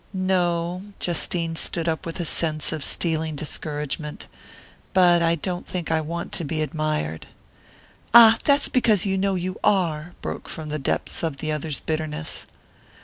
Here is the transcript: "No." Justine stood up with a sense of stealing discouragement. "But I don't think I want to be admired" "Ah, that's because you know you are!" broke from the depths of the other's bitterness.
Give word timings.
"No." 0.13 0.81
Justine 0.99 1.55
stood 1.55 1.87
up 1.87 2.07
with 2.07 2.19
a 2.19 2.25
sense 2.25 2.71
of 2.71 2.83
stealing 2.83 3.35
discouragement. 3.35 4.25
"But 4.93 5.21
I 5.21 5.35
don't 5.35 5.67
think 5.67 5.91
I 5.91 6.01
want 6.01 6.31
to 6.31 6.43
be 6.43 6.63
admired" 6.63 7.27
"Ah, 8.11 8.39
that's 8.43 8.67
because 8.67 9.05
you 9.05 9.15
know 9.15 9.35
you 9.35 9.59
are!" 9.63 10.13
broke 10.23 10.49
from 10.49 10.69
the 10.69 10.79
depths 10.79 11.21
of 11.21 11.37
the 11.37 11.51
other's 11.51 11.79
bitterness. 11.79 12.47